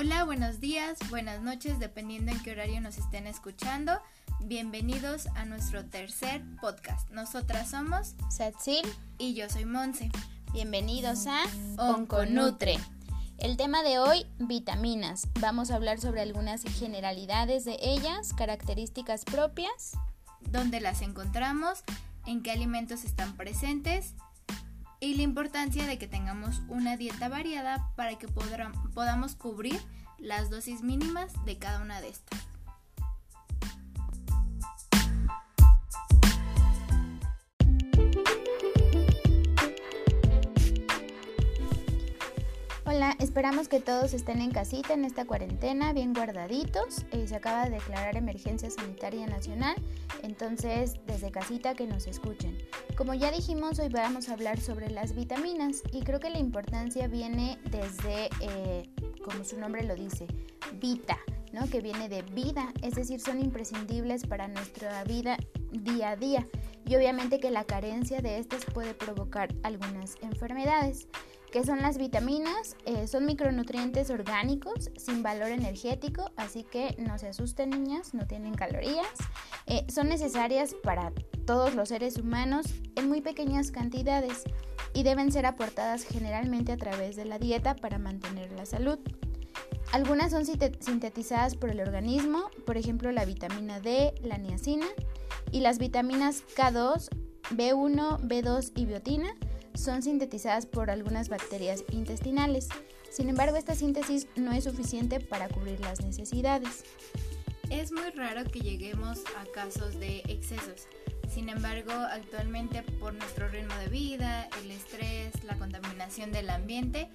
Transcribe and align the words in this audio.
Hola, 0.00 0.22
buenos 0.22 0.60
días, 0.60 0.96
buenas 1.10 1.42
noches, 1.42 1.80
dependiendo 1.80 2.30
en 2.30 2.40
qué 2.44 2.52
horario 2.52 2.80
nos 2.80 2.98
estén 2.98 3.26
escuchando. 3.26 4.00
Bienvenidos 4.38 5.26
a 5.34 5.44
nuestro 5.44 5.86
tercer 5.86 6.40
podcast. 6.60 7.10
Nosotras 7.10 7.70
somos 7.70 8.14
Satsil 8.30 8.86
y 9.18 9.34
yo 9.34 9.50
soy 9.50 9.64
Monse. 9.64 10.08
Bienvenidos 10.52 11.26
a 11.26 11.42
Onconutre. 11.78 12.78
El 13.38 13.56
tema 13.56 13.82
de 13.82 13.98
hoy, 13.98 14.24
vitaminas. 14.38 15.26
Vamos 15.40 15.72
a 15.72 15.74
hablar 15.74 15.98
sobre 15.98 16.20
algunas 16.20 16.62
generalidades 16.62 17.64
de 17.64 17.76
ellas, 17.82 18.32
características 18.34 19.24
propias. 19.24 19.98
Dónde 20.42 20.80
las 20.80 21.02
encontramos, 21.02 21.82
en 22.24 22.44
qué 22.44 22.52
alimentos 22.52 23.02
están 23.02 23.36
presentes 23.36 24.14
y 25.00 25.14
la 25.14 25.22
importancia 25.22 25.86
de 25.86 25.98
que 25.98 26.08
tengamos 26.08 26.62
una 26.68 26.96
dieta 26.96 27.28
variada 27.28 27.90
para 27.94 28.16
que 28.18 28.26
podamos 28.28 29.34
cubrir 29.36 29.80
las 30.18 30.50
dosis 30.50 30.82
mínimas 30.82 31.32
de 31.44 31.58
cada 31.58 31.82
una 31.82 32.00
de 32.00 32.08
estas. 32.08 32.48
Hola, 42.90 43.14
esperamos 43.20 43.68
que 43.68 43.80
todos 43.80 44.14
estén 44.14 44.40
en 44.40 44.50
casita 44.50 44.94
en 44.94 45.04
esta 45.04 45.26
cuarentena, 45.26 45.92
bien 45.92 46.14
guardaditos. 46.14 47.04
Eh, 47.12 47.28
se 47.28 47.36
acaba 47.36 47.66
de 47.66 47.72
declarar 47.72 48.16
emergencia 48.16 48.70
sanitaria 48.70 49.26
nacional, 49.26 49.76
entonces 50.22 50.94
desde 51.06 51.30
casita 51.30 51.74
que 51.74 51.86
nos 51.86 52.06
escuchen. 52.06 52.56
Como 52.96 53.12
ya 53.12 53.30
dijimos, 53.30 53.78
hoy 53.78 53.90
vamos 53.90 54.30
a 54.30 54.32
hablar 54.32 54.58
sobre 54.58 54.90
las 54.90 55.14
vitaminas 55.14 55.82
y 55.92 56.00
creo 56.00 56.18
que 56.18 56.30
la 56.30 56.38
importancia 56.38 57.08
viene 57.08 57.58
desde, 57.70 58.30
eh, 58.40 58.90
como 59.28 59.44
su 59.44 59.58
nombre 59.58 59.84
lo 59.84 59.94
dice, 59.94 60.26
vita, 60.80 61.18
¿no? 61.52 61.68
que 61.68 61.80
viene 61.80 62.08
de 62.08 62.22
vida, 62.22 62.72
es 62.82 62.94
decir, 62.94 63.20
son 63.20 63.40
imprescindibles 63.40 64.26
para 64.26 64.48
nuestra 64.48 65.04
vida 65.04 65.36
día 65.70 66.10
a 66.10 66.16
día 66.16 66.48
y 66.86 66.96
obviamente 66.96 67.38
que 67.38 67.50
la 67.50 67.64
carencia 67.64 68.22
de 68.22 68.38
estas 68.38 68.64
puede 68.64 68.94
provocar 68.94 69.54
algunas 69.62 70.16
enfermedades. 70.22 71.06
¿Qué 71.52 71.64
son 71.64 71.80
las 71.80 71.98
vitaminas? 71.98 72.76
Eh, 72.86 73.06
son 73.06 73.26
micronutrientes 73.26 74.10
orgánicos 74.10 74.90
sin 74.96 75.22
valor 75.22 75.48
energético, 75.48 76.30
así 76.36 76.64
que 76.64 76.94
no 76.98 77.18
se 77.18 77.28
asusten 77.28 77.70
niñas, 77.70 78.14
no 78.14 78.26
tienen 78.26 78.54
calorías. 78.54 79.06
Eh, 79.66 79.84
son 79.88 80.08
necesarias 80.08 80.74
para 80.82 81.12
todos 81.46 81.74
los 81.74 81.90
seres 81.90 82.16
humanos 82.16 82.66
en 82.96 83.08
muy 83.08 83.20
pequeñas 83.20 83.70
cantidades 83.70 84.44
y 84.94 85.02
deben 85.02 85.32
ser 85.32 85.46
aportadas 85.46 86.04
generalmente 86.04 86.72
a 86.72 86.76
través 86.76 87.16
de 87.16 87.24
la 87.24 87.38
dieta 87.38 87.76
para 87.76 87.98
mantener 87.98 88.52
la 88.52 88.66
salud. 88.66 88.98
Algunas 89.92 90.32
son 90.32 90.44
sintetizadas 90.44 91.54
por 91.54 91.70
el 91.70 91.80
organismo, 91.80 92.50
por 92.66 92.76
ejemplo 92.76 93.10
la 93.10 93.24
vitamina 93.24 93.80
D, 93.80 94.14
la 94.22 94.36
niacina, 94.36 94.86
y 95.50 95.60
las 95.60 95.78
vitaminas 95.78 96.44
K2, 96.56 97.08
B1, 97.50 98.20
B2 98.20 98.72
y 98.74 98.84
biotina 98.84 99.34
son 99.74 100.02
sintetizadas 100.02 100.66
por 100.66 100.90
algunas 100.90 101.28
bacterias 101.28 101.84
intestinales. 101.90 102.68
Sin 103.10 103.28
embargo, 103.28 103.56
esta 103.56 103.74
síntesis 103.74 104.26
no 104.36 104.52
es 104.52 104.64
suficiente 104.64 105.20
para 105.20 105.48
cubrir 105.48 105.80
las 105.80 106.04
necesidades. 106.04 106.84
Es 107.70 107.92
muy 107.92 108.10
raro 108.10 108.44
que 108.50 108.60
lleguemos 108.60 109.20
a 109.38 109.44
casos 109.52 109.98
de 109.98 110.18
excesos. 110.28 110.86
Sin 111.28 111.48
embargo, 111.48 111.92
actualmente 111.92 112.82
por 112.82 113.14
nuestro 113.14 113.48
ritmo 113.48 113.74
de 113.76 113.88
vida, 113.88 114.48
el 114.62 114.70
estrés, 114.70 115.44
la 115.44 115.56
contaminación 115.56 116.32
del 116.32 116.50
ambiente, 116.50 117.10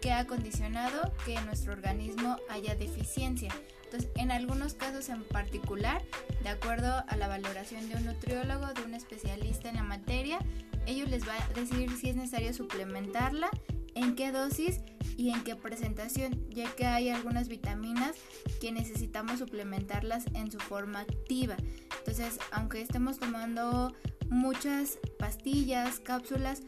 que 0.00 0.12
ha 0.12 0.26
condicionado 0.26 1.12
que 1.24 1.40
nuestro 1.42 1.72
organismo 1.72 2.36
haya 2.48 2.74
deficiencia. 2.74 3.52
Entonces, 3.84 4.10
en 4.16 4.30
algunos 4.30 4.74
casos 4.74 5.08
en 5.08 5.24
particular, 5.24 6.02
de 6.42 6.48
acuerdo 6.48 7.04
a 7.06 7.16
la 7.16 7.28
valoración 7.28 7.88
de 7.88 7.96
un 7.96 8.06
nutriólogo, 8.06 8.66
de 8.74 8.82
un 8.82 8.94
especialista 8.94 9.68
en 9.68 9.76
la 9.76 9.82
materia, 9.82 10.38
ellos 10.86 11.08
les 11.08 11.26
va 11.26 11.34
a 11.34 11.52
decir 11.52 11.90
si 11.96 12.10
es 12.10 12.16
necesario 12.16 12.52
suplementarla, 12.52 13.50
en 13.94 14.14
qué 14.14 14.30
dosis 14.30 14.80
y 15.16 15.30
en 15.30 15.42
qué 15.42 15.56
presentación, 15.56 16.48
ya 16.50 16.70
que 16.76 16.86
hay 16.86 17.08
algunas 17.08 17.48
vitaminas 17.48 18.16
que 18.60 18.70
necesitamos 18.72 19.40
suplementarlas 19.40 20.26
en 20.34 20.52
su 20.52 20.58
forma 20.58 21.00
activa. 21.00 21.56
Entonces, 21.98 22.38
aunque 22.50 22.80
estemos 22.80 23.18
tomando 23.18 23.94
muchas 24.30 24.98
pastillas, 25.18 26.00
cápsulas, 26.00 26.62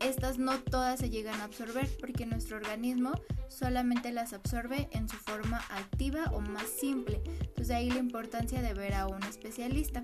estas 0.00 0.38
no 0.38 0.58
todas 0.58 0.98
se 0.98 1.10
llegan 1.10 1.40
a 1.40 1.44
absorber 1.44 1.88
porque 2.00 2.26
nuestro 2.26 2.56
organismo 2.56 3.12
solamente 3.48 4.10
las 4.10 4.32
absorbe 4.32 4.88
en 4.92 5.08
su 5.08 5.16
forma 5.16 5.58
activa 5.70 6.24
o 6.32 6.40
más 6.40 6.66
simple. 6.68 7.22
Entonces 7.40 7.70
ahí 7.70 7.88
la 7.88 7.98
importancia 7.98 8.62
de 8.62 8.74
ver 8.74 8.94
a 8.94 9.06
un 9.06 9.22
especialista. 9.22 10.02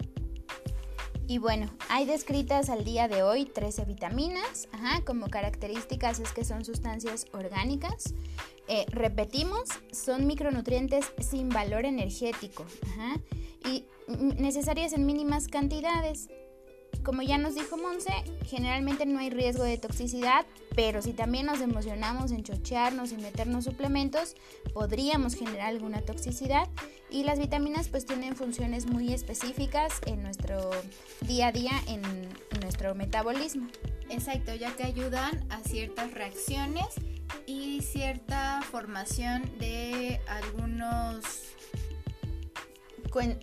Y 1.27 1.39
bueno, 1.39 1.69
hay 1.91 2.07
descritas 2.07 2.71
al 2.71 2.85
día 2.85 3.07
de 3.07 3.23
hoy 3.23 3.45
13 3.45 3.85
vitaminas, 3.85 4.69
como 5.05 5.29
características 5.29 6.21
es 6.21 6.33
que 6.33 6.45
son 6.45 6.65
sustancias 6.65 7.27
orgánicas. 7.33 8.15
Eh, 8.67 8.87
repetimos, 8.91 9.69
son 9.93 10.27
micronutrientes 10.27 11.13
sin 11.19 11.49
valor 11.49 11.85
energético 11.85 12.65
y 13.65 13.85
necesarias 14.39 14.93
en 14.93 15.07
mínimas 15.07 15.49
cantidades. 15.49 16.29
Como 17.05 17.23
ya 17.23 17.39
nos 17.39 17.55
dijo 17.55 17.77
Monse, 17.77 18.13
generalmente 18.45 19.07
no 19.07 19.19
hay 19.19 19.31
riesgo 19.31 19.63
de 19.63 19.79
toxicidad, 19.79 20.47
pero 20.75 21.01
si 21.01 21.13
también 21.13 21.47
nos 21.47 21.61
emocionamos 21.61 22.33
en 22.33 22.43
chochearnos 22.43 23.13
y 23.13 23.17
meternos 23.17 23.65
suplementos, 23.65 24.37
podríamos 24.75 25.35
generar 25.35 25.69
alguna 25.69 26.03
toxicidad. 26.03 26.69
Y 27.11 27.25
las 27.25 27.39
vitaminas 27.39 27.89
pues 27.89 28.05
tienen 28.05 28.37
funciones 28.37 28.87
muy 28.87 29.13
específicas 29.13 30.01
en 30.07 30.23
nuestro 30.23 30.71
día 31.23 31.49
a 31.49 31.53
día, 31.53 31.73
en, 31.87 32.03
nuestro 32.61 32.95
metabolismo. 32.95 33.69
Exacto, 34.11 34.55
ya 34.55 34.75
que 34.77 34.83
ayudan 34.83 35.47
a 35.49 35.61
ciertas 35.61 36.13
reacciones 36.13 36.89
y 37.47 37.81
cierta 37.81 38.61
formación 38.71 39.43
de 39.59 40.21
algunos 40.29 41.48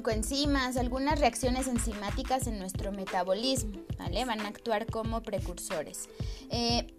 coenzimas, 0.02 0.78
algunas 0.78 1.20
reacciones 1.20 1.68
enzimáticas 1.68 2.48
en 2.48 2.60
nuestro 2.60 2.92
metabolismo, 2.92 3.82
¿vale? 3.98 4.26
Van 4.26 4.42
a 4.42 4.48
actuar 4.48 4.86
como 4.86 5.22
precursores. 5.22 6.10
Eh, 6.50 6.94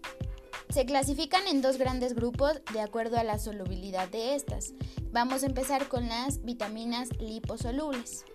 se 0.69 0.85
clasifican 0.85 1.47
en 1.47 1.61
dos 1.61 1.77
grandes 1.77 2.13
grupos 2.13 2.61
de 2.73 2.81
acuerdo 2.81 3.17
a 3.17 3.23
la 3.23 3.39
solubilidad 3.39 4.09
de 4.09 4.35
estas. 4.35 4.73
Vamos 5.11 5.43
a 5.43 5.47
empezar 5.47 5.87
con 5.87 6.07
las 6.07 6.43
vitaminas 6.43 7.09
liposolubles. 7.19 8.25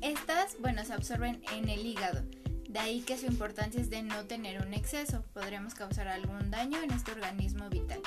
Estas, 0.00 0.56
bueno, 0.60 0.84
se 0.84 0.92
absorben 0.92 1.42
en 1.52 1.68
el 1.68 1.84
hígado. 1.84 2.22
De 2.68 2.78
ahí 2.78 3.00
que 3.00 3.18
su 3.18 3.26
importancia 3.26 3.80
es 3.80 3.90
de 3.90 4.02
no 4.02 4.26
tener 4.26 4.64
un 4.64 4.74
exceso. 4.74 5.24
Podremos 5.32 5.74
causar 5.74 6.06
algún 6.06 6.50
daño 6.50 6.80
en 6.82 6.92
este 6.92 7.12
organismo 7.12 7.68
vital. 7.68 8.00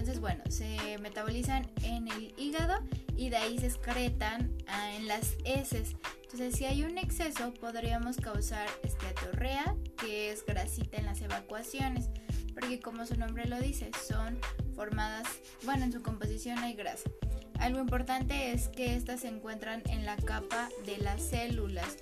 Entonces, 0.00 0.22
bueno, 0.22 0.42
se 0.48 0.96
metabolizan 0.96 1.70
en 1.82 2.08
el 2.08 2.32
hígado 2.38 2.78
y 3.18 3.28
de 3.28 3.36
ahí 3.36 3.58
se 3.58 3.66
excretan 3.66 4.50
ah, 4.66 4.94
en 4.96 5.06
las 5.06 5.36
heces. 5.44 5.94
Entonces, 6.22 6.56
si 6.56 6.64
hay 6.64 6.84
un 6.84 6.96
exceso, 6.96 7.52
podríamos 7.52 8.16
causar 8.16 8.66
esteatorrea, 8.82 9.76
que 9.98 10.30
es 10.30 10.46
grasita 10.46 10.96
en 10.96 11.04
las 11.04 11.20
evacuaciones, 11.20 12.08
porque 12.54 12.80
como 12.80 13.04
su 13.04 13.14
nombre 13.18 13.44
lo 13.44 13.60
dice, 13.60 13.90
son 14.08 14.38
formadas, 14.74 15.28
bueno, 15.64 15.84
en 15.84 15.92
su 15.92 16.00
composición 16.00 16.58
hay 16.60 16.72
grasa. 16.72 17.10
Algo 17.58 17.78
importante 17.78 18.52
es 18.52 18.68
que 18.68 18.94
estas 18.94 19.20
se 19.20 19.28
encuentran 19.28 19.82
en 19.90 20.06
la 20.06 20.16
capa 20.16 20.70
de 20.86 20.96
las 20.96 21.20
células. 21.20 21.98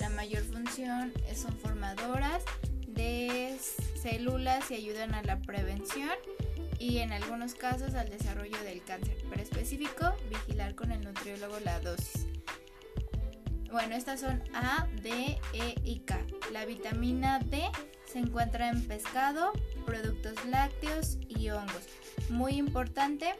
La 0.00 0.08
mayor 0.08 0.42
función 0.42 1.12
son 1.34 1.54
formadoras 1.58 2.44
de 2.86 3.58
células 4.00 4.70
y 4.70 4.74
ayudan 4.74 5.14
a 5.14 5.22
la 5.22 5.38
prevención 5.42 6.08
y 6.82 6.98
en 6.98 7.12
algunos 7.12 7.54
casos 7.54 7.94
al 7.94 8.08
desarrollo 8.08 8.60
del 8.64 8.82
cáncer, 8.82 9.16
pero 9.30 9.40
específico 9.40 10.16
vigilar 10.28 10.74
con 10.74 10.90
el 10.90 11.00
nutriólogo 11.00 11.60
la 11.60 11.78
dosis. 11.78 12.26
Bueno, 13.70 13.94
estas 13.94 14.18
son 14.18 14.42
A, 14.52 14.88
D, 15.00 15.38
E 15.52 15.76
y 15.84 16.00
K. 16.00 16.18
La 16.50 16.64
vitamina 16.64 17.38
D 17.38 17.62
se 18.04 18.18
encuentra 18.18 18.68
en 18.68 18.84
pescado, 18.88 19.52
productos 19.86 20.34
lácteos 20.46 21.18
y 21.28 21.50
hongos. 21.50 21.86
Muy 22.28 22.54
importante 22.54 23.32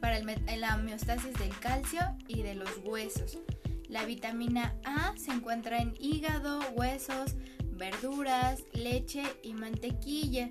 para 0.00 0.20
la 0.20 0.76
homeostasis 0.76 1.34
del 1.34 1.58
calcio 1.58 2.02
y 2.28 2.42
de 2.42 2.54
los 2.54 2.70
huesos. 2.84 3.36
La 3.88 4.04
vitamina 4.04 4.76
A 4.84 5.12
se 5.16 5.32
encuentra 5.32 5.78
en 5.78 5.92
hígado, 5.98 6.60
huesos, 6.70 7.34
verduras, 7.72 8.62
leche 8.72 9.24
y 9.42 9.54
mantequilla 9.54 10.50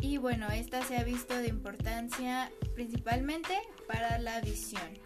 y 0.00 0.16
bueno, 0.18 0.48
esta 0.50 0.82
se 0.84 0.96
ha 0.96 1.04
visto 1.04 1.36
de 1.36 1.48
importancia 1.48 2.50
principalmente 2.74 3.54
para 3.86 4.18
la 4.18 4.40
visión. 4.40 4.98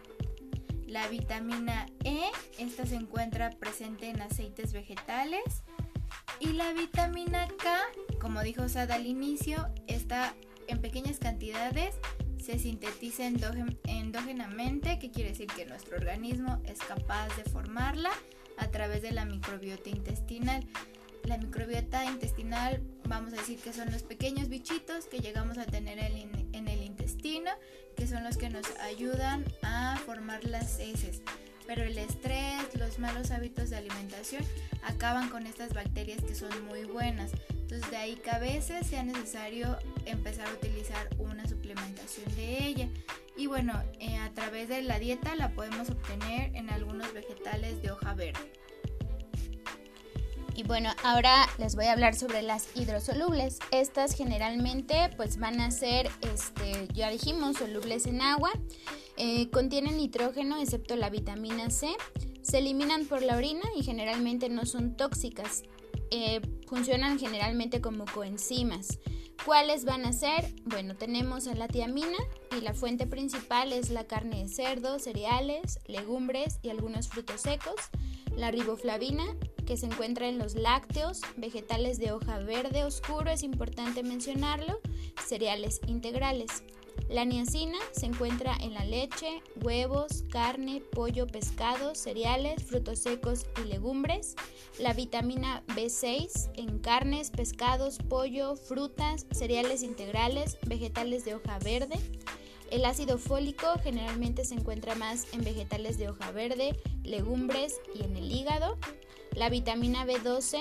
La 0.87 1.07
vitamina 1.07 1.87
E, 2.03 2.21
esta 2.59 2.85
se 2.85 2.95
encuentra 2.95 3.49
presente 3.49 4.09
en 4.09 4.21
aceites 4.21 4.73
vegetales. 4.73 5.63
Y 6.39 6.53
la 6.53 6.73
vitamina 6.73 7.47
K, 7.47 7.81
como 8.19 8.41
dijo 8.43 8.69
Sada 8.69 8.95
al 8.95 9.07
inicio, 9.07 9.67
está 9.87 10.35
en 10.67 10.81
pequeñas 10.81 11.17
cantidades, 11.17 11.95
se 12.43 12.59
sintetiza 12.59 13.25
endógenamente, 13.25 14.99
que 14.99 15.09
quiere 15.09 15.29
decir 15.29 15.47
que 15.47 15.65
nuestro 15.65 15.97
organismo 15.97 16.61
es 16.65 16.79
capaz 16.79 17.35
de 17.37 17.43
formarla 17.49 18.11
a 18.57 18.67
través 18.67 19.01
de 19.01 19.11
la 19.11 19.25
microbiota 19.25 19.89
intestinal. 19.89 20.63
La 21.23 21.37
microbiota 21.37 22.05
intestinal, 22.05 22.81
vamos 23.07 23.33
a 23.33 23.37
decir 23.37 23.59
que 23.59 23.73
son 23.73 23.91
los 23.91 24.03
pequeños 24.03 24.49
bichitos 24.49 25.05
que 25.05 25.19
llegamos 25.19 25.57
a 25.57 25.65
tener 25.65 25.99
en 25.99 26.67
el 26.67 26.83
intestino, 26.83 27.51
que 27.95 28.07
son 28.07 28.23
los 28.23 28.37
que 28.37 28.49
nos 28.49 28.65
ayudan 28.79 29.45
a 29.61 29.97
formar 30.05 30.43
las 30.43 30.79
heces. 30.79 31.21
Pero 31.65 31.83
el 31.83 31.97
estrés, 31.97 32.75
los 32.77 32.99
malos 32.99 33.31
hábitos 33.31 33.69
de 33.69 33.77
alimentación 33.77 34.43
acaban 34.83 35.29
con 35.29 35.47
estas 35.47 35.73
bacterias 35.73 36.21
que 36.21 36.35
son 36.35 36.51
muy 36.65 36.83
buenas. 36.83 37.31
Entonces 37.49 37.89
de 37.89 37.97
ahí 37.97 38.15
que 38.15 38.29
a 38.29 38.39
veces 38.39 38.85
sea 38.87 39.03
necesario 39.03 39.77
empezar 40.05 40.47
a 40.47 40.53
utilizar 40.53 41.07
una 41.17 41.47
suplementación 41.47 42.35
de 42.35 42.65
ella. 42.65 42.89
Y 43.37 43.47
bueno, 43.47 43.81
eh, 43.99 44.17
a 44.17 44.29
través 44.31 44.67
de 44.67 44.81
la 44.81 44.99
dieta 44.99 45.35
la 45.35 45.53
podemos 45.53 45.89
obtener 45.89 46.55
en 46.55 46.69
algunos 46.69 47.13
vegetales 47.13 47.81
de 47.81 47.91
hoja 47.91 48.13
verde. 48.13 48.51
Y 50.55 50.63
bueno, 50.63 50.91
ahora 51.03 51.47
les 51.57 51.75
voy 51.75 51.85
a 51.85 51.93
hablar 51.93 52.15
sobre 52.15 52.41
las 52.43 52.67
hidrosolubles. 52.75 53.59
Estas 53.71 54.15
generalmente 54.15 55.09
pues 55.17 55.39
van 55.39 55.59
a 55.59 55.71
ser, 55.71 56.09
este, 56.21 56.87
ya 56.93 57.09
dijimos, 57.09 57.57
solubles 57.57 58.05
en 58.05 58.21
agua. 58.21 58.51
Eh, 59.17 59.49
contienen 59.49 59.97
nitrógeno 59.97 60.59
excepto 60.59 60.95
la 60.95 61.09
vitamina 61.09 61.69
C. 61.71 61.89
Se 62.43 62.59
eliminan 62.59 63.05
por 63.05 63.23
la 63.23 63.37
orina 63.37 63.63
y 63.75 63.83
generalmente 63.83 64.49
no 64.49 64.65
son 64.65 64.95
tóxicas. 64.95 65.63
Eh, 66.11 66.41
funcionan 66.67 67.17
generalmente 67.17 67.81
como 67.81 68.05
coenzimas. 68.05 68.99
¿Cuáles 69.45 69.83
van 69.83 70.05
a 70.05 70.13
ser? 70.13 70.53
Bueno, 70.63 70.95
tenemos 70.95 71.47
a 71.47 71.55
la 71.55 71.67
tiamina 71.67 72.17
y 72.55 72.61
la 72.61 72.73
fuente 72.73 73.07
principal 73.07 73.73
es 73.73 73.89
la 73.89 74.05
carne 74.05 74.43
de 74.43 74.47
cerdo, 74.47 74.99
cereales, 74.99 75.79
legumbres 75.87 76.59
y 76.61 76.69
algunos 76.69 77.09
frutos 77.09 77.41
secos. 77.41 77.75
La 78.37 78.51
riboflavina, 78.51 79.25
que 79.65 79.77
se 79.77 79.85
encuentra 79.85 80.27
en 80.27 80.37
los 80.37 80.55
lácteos, 80.55 81.21
vegetales 81.37 81.97
de 81.99 82.11
hoja 82.11 82.39
verde 82.39 82.83
oscuro, 82.83 83.29
es 83.31 83.43
importante 83.43 84.03
mencionarlo, 84.03 84.79
cereales 85.25 85.79
integrales. 85.87 86.63
La 87.09 87.25
niacina 87.25 87.77
se 87.91 88.05
encuentra 88.05 88.55
en 88.61 88.73
la 88.73 88.85
leche, 88.85 89.41
huevos, 89.61 90.23
carne, 90.31 90.81
pollo, 90.91 91.27
pescado, 91.27 91.95
cereales, 91.95 92.63
frutos 92.63 92.99
secos 92.99 93.45
y 93.63 93.67
legumbres. 93.67 94.35
La 94.79 94.93
vitamina 94.93 95.63
B6 95.75 96.51
en 96.55 96.79
carnes, 96.79 97.29
pescados, 97.29 97.97
pollo, 97.97 98.55
frutas, 98.55 99.25
cereales 99.31 99.83
integrales, 99.83 100.57
vegetales 100.65 101.25
de 101.25 101.35
hoja 101.35 101.59
verde. 101.59 101.99
El 102.71 102.85
ácido 102.85 103.17
fólico 103.17 103.67
generalmente 103.83 104.45
se 104.45 104.55
encuentra 104.55 104.95
más 104.95 105.27
en 105.33 105.43
vegetales 105.43 105.97
de 105.97 106.09
hoja 106.09 106.31
verde, 106.31 106.77
legumbres 107.03 107.79
y 107.93 108.03
en 108.03 108.15
el 108.15 108.31
hígado. 108.31 108.77
La 109.35 109.49
vitamina 109.49 110.05
B12 110.05 110.59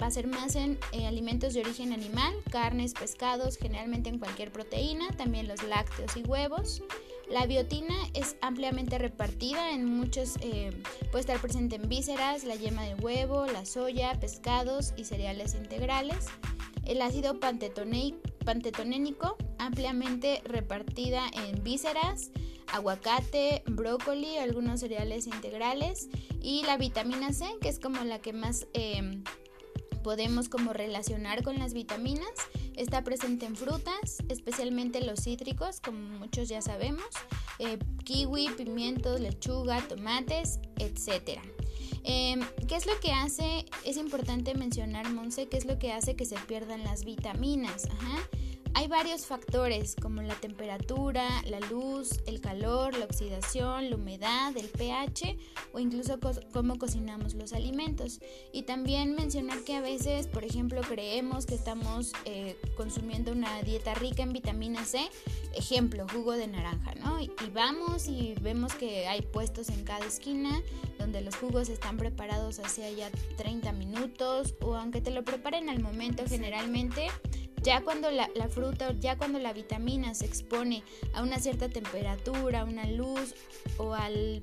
va 0.00 0.06
a 0.06 0.10
ser 0.10 0.26
más 0.26 0.56
en 0.56 0.78
eh, 0.92 1.06
alimentos 1.06 1.54
de 1.54 1.60
origen 1.60 1.92
animal, 1.92 2.34
carnes, 2.50 2.94
pescados, 2.94 3.56
generalmente 3.56 4.08
en 4.08 4.18
cualquier 4.18 4.50
proteína, 4.50 5.08
también 5.16 5.48
los 5.48 5.62
lácteos 5.62 6.16
y 6.16 6.22
huevos. 6.22 6.82
La 7.30 7.46
biotina 7.46 7.94
es 8.14 8.36
ampliamente 8.40 8.98
repartida 8.98 9.72
en 9.72 9.84
muchos, 9.84 10.36
eh, 10.40 10.72
puede 11.10 11.20
estar 11.20 11.40
presente 11.40 11.76
en 11.76 11.88
vísceras, 11.88 12.44
la 12.44 12.56
yema 12.56 12.82
de 12.84 12.94
huevo, 12.96 13.46
la 13.46 13.64
soya, 13.64 14.18
pescados 14.18 14.94
y 14.96 15.04
cereales 15.04 15.54
integrales. 15.54 16.26
El 16.84 17.02
ácido 17.02 17.38
pantetonénico, 18.50 19.36
ampliamente 19.58 20.42
repartida 20.44 21.22
en 21.32 21.62
vísceras, 21.62 22.32
aguacate, 22.72 23.62
brócoli, 23.64 24.38
algunos 24.38 24.80
cereales 24.80 25.28
integrales 25.28 26.08
y 26.42 26.64
la 26.64 26.76
vitamina 26.76 27.32
C, 27.32 27.46
que 27.60 27.68
es 27.68 27.78
como 27.78 28.02
la 28.02 28.18
que 28.18 28.32
más 28.32 28.66
eh, 28.74 29.22
podemos 30.02 30.48
como 30.48 30.72
relacionar 30.72 31.44
con 31.44 31.60
las 31.60 31.74
vitaminas. 31.74 32.28
Está 32.74 33.04
presente 33.04 33.46
en 33.46 33.54
frutas, 33.54 34.18
especialmente 34.28 35.00
los 35.00 35.20
cítricos, 35.20 35.80
como 35.80 36.18
muchos 36.18 36.48
ya 36.48 36.60
sabemos, 36.60 37.06
eh, 37.60 37.78
kiwi, 38.02 38.48
pimientos, 38.56 39.20
lechuga, 39.20 39.80
tomates, 39.86 40.58
etc. 40.78 41.38
Em, 42.02 42.40
¿Qué 42.66 42.74
es 42.74 42.86
lo 42.86 42.98
que 43.00 43.12
hace? 43.12 43.66
Es 43.84 43.96
importante 43.96 44.54
mencionar, 44.54 45.08
Monse, 45.12 45.46
qué 45.46 45.56
es 45.56 45.66
lo 45.66 45.78
que 45.78 45.92
hace 45.92 46.16
que 46.16 46.24
se 46.24 46.36
pierdan 46.48 46.82
las 46.82 47.04
vitaminas. 47.04 47.86
Ajá. 47.86 48.28
Hay 48.74 48.88
varios 48.88 49.26
factores 49.26 49.96
como 50.00 50.22
la 50.22 50.34
temperatura, 50.34 51.28
la 51.46 51.60
luz, 51.60 52.20
el 52.26 52.40
calor, 52.40 52.96
la 52.96 53.04
oxidación, 53.04 53.90
la 53.90 53.96
humedad, 53.96 54.56
el 54.56 54.68
pH 54.68 55.36
o 55.72 55.78
incluso 55.78 56.18
cómo 56.52 56.78
cocinamos 56.78 57.34
los 57.34 57.52
alimentos. 57.52 58.20
Y 58.52 58.62
también 58.62 59.14
mencionar 59.14 59.60
que 59.64 59.74
a 59.74 59.80
veces, 59.80 60.26
por 60.26 60.44
ejemplo, 60.44 60.80
creemos 60.82 61.46
que 61.46 61.54
estamos 61.54 62.12
eh, 62.24 62.56
consumiendo 62.76 63.32
una 63.32 63.62
dieta 63.62 63.94
rica 63.94 64.22
en 64.22 64.32
vitamina 64.32 64.84
C, 64.84 65.00
ejemplo, 65.54 66.06
jugo 66.12 66.32
de 66.32 66.46
naranja, 66.46 66.94
¿no? 66.94 67.20
Y, 67.20 67.30
vamos 67.52 68.06
y 68.06 68.34
vemos 68.40 68.74
que 68.74 69.08
hay 69.08 69.22
puestos 69.22 69.70
en 69.70 69.82
cada 69.84 70.06
esquina 70.06 70.62
donde 70.98 71.20
los 71.20 71.34
jugos 71.36 71.68
están 71.68 71.96
preparados 71.96 72.60
hace 72.60 72.94
ya 72.94 73.10
30 73.36 73.72
minutos 73.72 74.54
o 74.60 74.76
aunque 74.76 75.00
te 75.00 75.10
lo 75.10 75.24
preparen 75.24 75.68
al 75.68 75.80
momento 75.80 76.22
generalmente 76.28 77.08
ya 77.62 77.82
cuando 77.82 78.10
la, 78.10 78.28
fruta, 78.48 78.92
ya 78.98 79.16
cuando 79.16 79.38
la 79.38 79.52
vitamina 79.52 80.14
se 80.14 80.26
expone 80.26 80.82
a 81.12 81.22
una 81.22 81.38
cierta 81.38 81.68
temperatura, 81.68 82.60
a 82.60 82.64
una 82.64 82.86
luz 82.86 83.34
o 83.78 83.94
al 83.94 84.42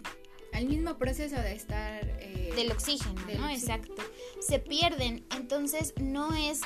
al 0.53 0.65
mismo 0.65 0.97
proceso 0.97 1.35
de 1.35 1.53
estar 1.53 2.03
eh, 2.19 2.51
del 2.55 2.71
oxígeno, 2.71 3.21
¿no? 3.37 3.49
Exacto. 3.49 4.01
Se 4.39 4.57
pierden, 4.59 5.23
entonces 5.35 5.93
no 6.01 6.33
es 6.33 6.61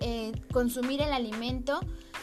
eh, 0.00 0.32
consumir 0.52 1.00
el 1.00 1.12
alimento 1.12 1.80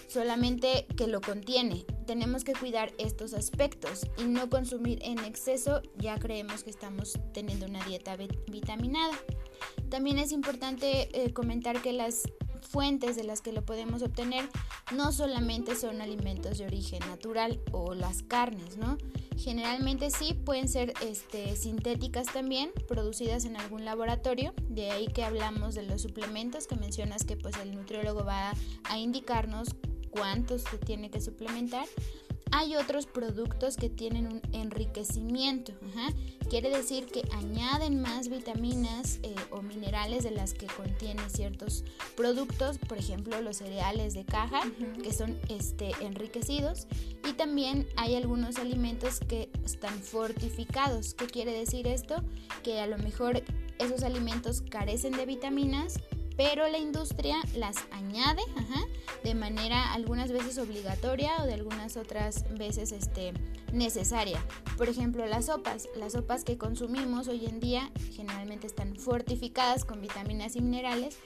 solamente 0.08 0.86
que 0.98 1.08
lo 1.08 1.22
contiene. 1.22 1.86
Tenemos 2.06 2.44
que 2.44 2.54
cuidar 2.54 2.92
estos 2.98 3.34
aspectos 3.34 4.06
y 4.18 4.26
no 4.26 4.50
consumir 4.50 5.00
en 5.02 5.20
exceso. 5.20 5.82
Ya 5.98 6.20
creemos 6.20 6.64
que 6.64 6.70
estamos 6.70 7.18
teniendo 7.34 7.66
una 7.66 7.84
dieta 7.86 8.16
vitaminada. 8.48 9.18
También 9.90 10.20
es 10.20 10.32
importante 10.32 11.10
eh, 11.14 11.34
comentar 11.34 11.82
que 11.82 11.94
las 11.94 12.24
fuentes 12.64 13.16
de 13.16 13.24
las 13.24 13.42
que 13.42 13.52
lo 13.52 13.64
podemos 13.66 14.02
obtener 14.02 14.50
no 14.96 15.12
solamente 15.12 15.76
son 15.76 16.02
alimentos 16.02 16.58
de 16.58 16.66
origen 16.66 17.00
natural 17.08 17.62
o 17.72 17.94
las 17.94 18.24
carnes, 18.24 18.78
¿no? 18.78 18.98
Generalmente 19.38 20.10
sí 20.10 20.34
pueden 20.34 20.68
ser 20.68 20.94
este, 21.02 21.56
sintéticas 21.56 22.28
también, 22.28 22.72
producidas 22.88 23.46
en 23.46 23.58
algún 23.58 23.86
laboratorio, 23.86 24.54
de 24.70 24.92
ahí 24.92 25.08
que 25.08 25.24
hablamos 25.24 25.76
de 25.76 25.84
los 25.84 26.02
suplementos 26.02 26.68
que 26.68 26.76
mencionas 26.76 27.24
que 27.24 27.36
pues 27.38 27.56
el 27.58 27.74
nutriólogo 27.76 28.24
va 28.24 28.54
a 28.84 28.98
indicarnos 28.98 29.70
cuántos 30.12 30.62
se 30.62 30.78
tiene 30.78 31.10
que 31.10 31.20
suplementar 31.20 31.88
hay 32.56 32.76
otros 32.76 33.08
productos 33.08 33.78
que 33.78 33.90
tienen 33.90 34.28
un 34.28 34.42
enriquecimiento. 34.52 35.74
Quiere 36.52 36.70
decir 36.70 37.08
que 37.08 37.24
añaden 37.32 38.00
más 38.00 38.30
vitaminas 38.30 39.20
eh, 39.24 39.34
o 39.50 39.64
minerales 39.64 40.24
de 40.24 40.30
las 40.30 40.54
que 40.54 40.68
contienen 40.68 41.28
ciertos 41.32 41.84
productos, 42.16 42.78
por 42.78 43.00
ejemplo 43.00 43.42
los 43.42 43.58
cereales 43.58 44.14
de 44.14 44.24
caja, 44.24 44.62
que 45.02 45.12
son 45.12 45.40
este, 45.50 45.94
enriquecidos. 46.02 46.86
Y 47.28 47.34
también 47.34 47.88
hay 47.96 48.16
algunos 48.16 48.58
alimentos 48.58 49.20
que 49.20 49.50
están 49.66 50.00
fortificados. 50.00 51.16
¿Qué 51.16 51.26
quiere 51.26 51.54
decir 51.54 51.88
esto? 51.88 52.24
Que 52.62 52.82
a 52.82 52.86
lo 52.86 53.00
mejor 53.00 53.42
esos 53.80 54.04
alimentos 54.04 54.62
carecen 54.62 55.14
de 55.14 55.26
vitaminas, 55.26 56.00
pero 56.38 56.68
la 56.70 56.78
industria 56.78 57.38
las 57.56 57.78
añade 57.92 58.42
de 59.24 59.36
manera 59.36 59.94
algunas 59.94 60.32
veces 60.32 60.58
obligatoria 60.58 61.32
o 61.42 61.46
de 61.46 61.54
algunas 61.54 61.98
otras 61.98 62.46
veces 62.58 62.92
este, 62.92 63.34
necesaria. 63.72 64.44
Por 64.78 64.90
ejemplo, 64.90 65.26
las 65.26 65.46
sopas. 65.46 65.88
Las 65.96 66.14
sopas 66.14 66.44
que 66.44 66.58
consumimos 66.58 67.28
hoy 67.28 67.46
en 67.46 67.60
día 67.60 67.92
generalmente 68.12 68.68
están 68.68 68.96
fortificadas 68.96 69.86
con 69.86 70.02
vitaminas 70.02 70.56
y 70.56 70.62
minerales 70.62 71.18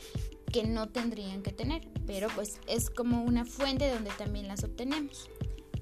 que 0.52 0.64
no 0.64 0.88
tendrían 0.88 1.44
que 1.44 1.52
tener, 1.52 1.88
pero 2.06 2.30
pues 2.34 2.60
es 2.68 2.90
como 2.90 3.24
una 3.24 3.46
fuente 3.46 3.90
donde 3.90 4.12
también 4.12 4.48
las 4.48 4.64
obtenemos. 4.64 5.30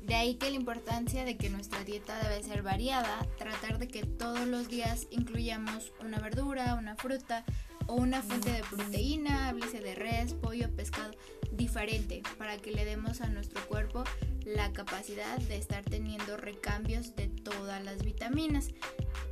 De 0.01 0.13
ahí 0.13 0.35
que 0.35 0.51
la 0.51 0.55
importancia 0.55 1.25
de 1.25 1.35
que 1.35 1.49
nuestra 1.49 1.83
dieta 1.83 2.19
debe 2.19 2.43
ser 2.43 2.61
variada, 2.61 3.27
tratar 3.39 3.79
de 3.79 3.87
que 3.87 4.03
todos 4.03 4.45
los 4.47 4.67
días 4.67 5.07
incluyamos 5.09 5.93
una 5.99 6.19
verdura, 6.19 6.75
una 6.75 6.95
fruta, 6.95 7.43
o 7.87 7.95
una 7.95 8.21
fuente 8.21 8.51
de 8.51 8.63
proteína, 8.63 9.49
háblese 9.49 9.79
de 9.79 9.95
res, 9.95 10.33
pollo, 10.33 10.69
pescado, 10.75 11.11
diferente, 11.51 12.21
para 12.37 12.57
que 12.57 12.71
le 12.71 12.85
demos 12.85 13.21
a 13.21 13.27
nuestro 13.27 13.65
cuerpo 13.67 14.03
la 14.45 14.71
capacidad 14.73 15.37
de 15.39 15.57
estar 15.57 15.83
teniendo 15.83 16.37
recambios 16.37 17.15
de 17.15 17.27
todas 17.27 17.83
las 17.83 18.03
vitaminas. 18.03 18.69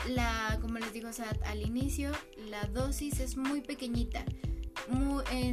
La, 0.10 0.58
como 0.62 0.80
les 0.80 0.94
digo 0.94 1.10
al 1.46 1.62
inicio, 1.62 2.12
la 2.50 2.64
dosis 2.66 3.20
es 3.20 3.38
muy 3.38 3.62
pequeñita. 3.62 4.26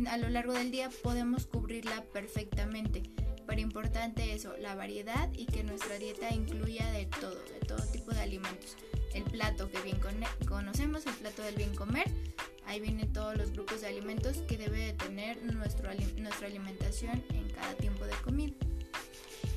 a 0.09 0.17
lo 0.17 0.29
largo 0.29 0.53
del 0.53 0.71
día 0.71 0.91
podemos 1.03 1.47
cubrirla 1.47 2.05
perfectamente 2.13 3.03
súper 3.51 3.59
importante 3.59 4.33
eso, 4.33 4.57
la 4.59 4.77
variedad 4.77 5.29
y 5.33 5.45
que 5.47 5.65
nuestra 5.65 5.99
dieta 5.99 6.33
incluya 6.33 6.89
de 6.93 7.07
todo, 7.07 7.35
de 7.35 7.59
todo 7.67 7.85
tipo 7.91 8.13
de 8.13 8.21
alimentos. 8.21 8.77
El 9.13 9.25
plato 9.25 9.69
que 9.69 9.81
bien 9.81 9.99
conocemos, 10.47 11.05
el 11.05 11.15
plato 11.15 11.43
del 11.43 11.57
bien 11.57 11.75
comer, 11.75 12.09
ahí 12.67 12.81
vienen 12.81 13.13
todos 13.13 13.37
los 13.37 13.53
grupos 13.53 13.81
de 13.81 13.89
alimentos 13.89 14.39
que 14.49 14.57
debe 14.57 14.79
de 14.87 14.93
tener 14.95 15.43
nuestro, 15.43 15.91
nuestra 16.17 16.47
alimentación 16.47 17.23
en 17.35 17.49
cada 17.51 17.75
tiempo 17.75 18.05
de 18.05 18.15
comida. 18.23 18.55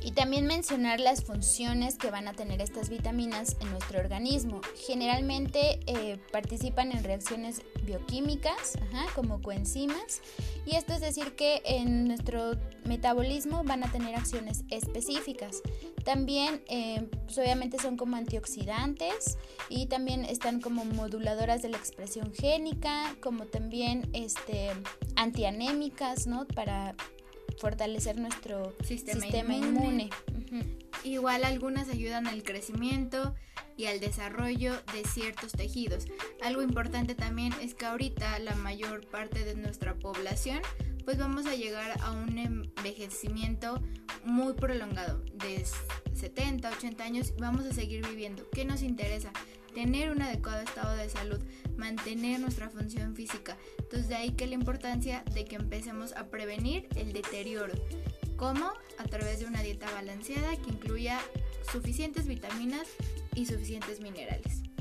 Y 0.03 0.11
también 0.11 0.45
mencionar 0.45 0.99
las 0.99 1.23
funciones 1.23 1.97
que 1.97 2.11
van 2.11 2.27
a 2.27 2.33
tener 2.33 2.61
estas 2.61 2.89
vitaminas 2.89 3.55
en 3.61 3.71
nuestro 3.71 3.99
organismo. 3.99 4.61
Generalmente 4.85 5.79
eh, 5.87 6.19
participan 6.31 6.91
en 6.91 7.03
reacciones 7.03 7.61
bioquímicas, 7.83 8.77
como 9.15 9.41
coenzimas, 9.41 10.21
y 10.65 10.75
esto 10.75 10.93
es 10.93 11.01
decir 11.01 11.35
que 11.35 11.61
en 11.65 12.07
nuestro 12.07 12.53
metabolismo 12.85 13.63
van 13.63 13.83
a 13.83 13.91
tener 13.91 14.15
acciones 14.15 14.63
específicas. 14.69 15.61
También, 16.03 16.61
eh, 16.67 17.07
pues, 17.25 17.37
obviamente, 17.37 17.79
son 17.79 17.97
como 17.97 18.15
antioxidantes 18.15 19.37
y 19.69 19.87
también 19.87 20.25
están 20.25 20.61
como 20.61 20.85
moduladoras 20.85 21.61
de 21.61 21.69
la 21.69 21.77
expresión 21.77 22.33
génica, 22.33 23.15
como 23.21 23.45
también 23.45 24.09
este, 24.13 24.71
antianémicas, 25.15 26.27
¿no? 26.27 26.45
Para 26.47 26.95
fortalecer 27.63 28.19
nuestro 28.19 28.75
sistema, 28.83 29.55
inmune. 29.55 30.09
Igual 31.05 31.45
algunas 31.45 31.87
ayudan 31.87 32.27
al 32.27 32.43
crecimiento 32.43 33.35
y 33.77 33.85
al 33.85 34.01
desarrollo 34.01 34.73
de 34.91 35.05
ciertos 35.05 35.53
tejidos. 35.53 36.07
Algo 36.43 36.61
importante 36.61 37.15
también 37.15 37.53
es 37.61 37.73
que 37.73 37.85
ahorita 37.85 38.37
la 38.39 38.55
mayor 38.55 39.07
parte 39.07 39.45
de 39.45 39.55
nuestra 39.55 39.95
población 39.95 40.59
pues 41.05 41.17
vamos 41.17 41.45
a 41.45 41.55
llegar 41.55 41.97
a 42.01 42.11
un 42.11 42.37
envejecimiento 42.37 43.81
muy 44.25 44.53
prolongado 44.55 45.23
de 45.35 45.65
70, 46.13 46.69
80 46.69 47.01
años 47.01 47.33
vamos 47.37 47.65
a 47.65 47.71
seguir 47.71 48.05
viviendo. 48.05 48.43
¿Qué 48.51 48.65
nos 48.65 48.81
interesa? 48.81 49.31
Tener 49.73 50.11
un 50.11 50.21
adecuado 50.21 50.61
estado 50.61 50.95
de 50.95 51.09
salud, 51.09 51.39
mantener 51.77 52.39
nuestra 52.39 52.69
función 52.69 53.15
física. 53.15 53.57
Entonces 53.79 54.07
de 54.07 54.15
ahí 54.15 54.31
que 54.31 54.47
la 54.47 54.53
importancia 54.53 55.23
de 55.33 55.45
que 55.45 55.55
empecemos 55.55 56.13
a 56.13 56.27
prevenir 56.27 56.87
el 56.95 57.13
deterioro. 57.13 57.73
¿Cómo? 58.37 58.71
A 58.97 59.03
través 59.05 59.39
de 59.39 59.45
una 59.45 59.61
dieta 59.61 59.91
balanceada 59.91 60.55
que 60.57 60.69
incluya 60.69 61.19
suficientes 61.71 62.27
vitaminas 62.27 62.87
y 63.35 63.45
suficientes 63.45 63.99
minerales. 63.99 64.72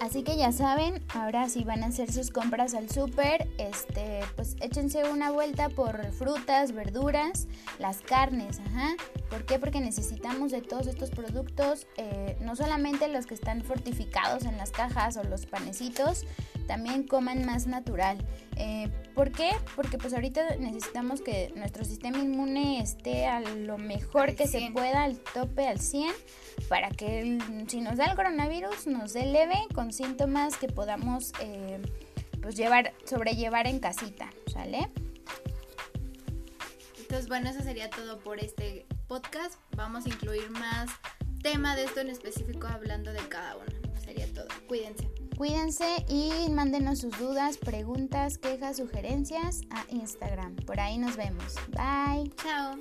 Así 0.00 0.22
que 0.22 0.34
ya 0.38 0.50
saben, 0.50 1.04
ahora 1.10 1.50
si 1.50 1.62
van 1.62 1.84
a 1.84 1.88
hacer 1.88 2.10
sus 2.10 2.30
compras 2.30 2.72
al 2.72 2.88
súper, 2.88 3.46
este, 3.58 4.20
pues 4.34 4.56
échense 4.62 5.04
una 5.04 5.30
vuelta 5.30 5.68
por 5.68 6.10
frutas, 6.12 6.72
verduras, 6.72 7.48
las 7.78 8.00
carnes, 8.00 8.60
ajá. 8.60 8.94
¿Por 9.28 9.44
qué? 9.44 9.58
Porque 9.58 9.78
necesitamos 9.80 10.52
de 10.52 10.62
todos 10.62 10.86
estos 10.86 11.10
productos, 11.10 11.86
eh, 11.98 12.38
no 12.40 12.56
solamente 12.56 13.08
los 13.08 13.26
que 13.26 13.34
están 13.34 13.62
fortificados 13.62 14.44
en 14.44 14.56
las 14.56 14.70
cajas 14.70 15.18
o 15.18 15.24
los 15.24 15.44
panecitos, 15.44 16.24
también 16.70 17.02
coman 17.02 17.44
más 17.44 17.66
natural. 17.66 18.24
Eh, 18.54 18.88
¿Por 19.16 19.32
qué? 19.32 19.50
Porque 19.74 19.98
pues 19.98 20.14
ahorita 20.14 20.54
necesitamos 20.60 21.20
que 21.20 21.52
nuestro 21.56 21.84
sistema 21.84 22.18
inmune 22.18 22.80
esté 22.80 23.26
a 23.26 23.40
lo 23.40 23.76
mejor 23.76 24.36
que 24.36 24.46
se 24.46 24.70
pueda, 24.72 25.02
al 25.02 25.18
tope, 25.18 25.66
al 25.66 25.80
100, 25.80 26.12
para 26.68 26.90
que 26.90 27.40
si 27.66 27.80
nos 27.80 27.96
da 27.96 28.04
el 28.04 28.14
coronavirus 28.14 28.86
nos 28.86 29.14
dé 29.14 29.26
leve 29.26 29.56
con 29.74 29.92
síntomas 29.92 30.56
que 30.58 30.68
podamos 30.68 31.32
eh, 31.40 31.82
pues 32.40 32.54
llevar, 32.54 32.92
sobrellevar 33.04 33.66
en 33.66 33.80
casita, 33.80 34.30
¿sale? 34.46 34.88
Entonces 37.00 37.26
bueno, 37.26 37.50
eso 37.50 37.64
sería 37.64 37.90
todo 37.90 38.20
por 38.20 38.38
este 38.38 38.86
podcast. 39.08 39.58
Vamos 39.74 40.06
a 40.06 40.08
incluir 40.10 40.48
más 40.50 40.88
tema 41.42 41.74
de 41.74 41.82
esto 41.82 41.98
en 41.98 42.10
específico 42.10 42.68
hablando 42.68 43.12
de 43.12 43.26
cada 43.28 43.56
uno. 43.56 43.72
Sería 44.04 44.32
todo. 44.32 44.46
Cuídense. 44.68 45.19
Cuídense 45.40 46.04
y 46.06 46.50
mándenos 46.50 46.98
sus 46.98 47.18
dudas, 47.18 47.56
preguntas, 47.56 48.36
quejas, 48.36 48.76
sugerencias 48.76 49.62
a 49.70 49.86
Instagram. 49.88 50.54
Por 50.66 50.78
ahí 50.78 50.98
nos 50.98 51.16
vemos. 51.16 51.54
Bye. 51.70 52.30
Chao. 52.36 52.76